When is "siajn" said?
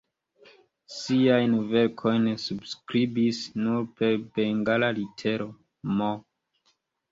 0.93-1.53